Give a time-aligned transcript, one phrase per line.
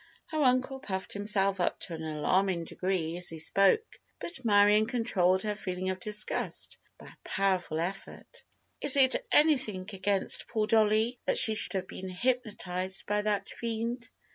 [0.29, 5.43] Her uncle puffed himself up to an alarming degree as he spoke, but Marion controlled
[5.43, 8.43] her feeling of disgust by a powerful effort.
[8.81, 14.09] "Is it anything against poor Dollie that she should have been hypnotized by that fiend?"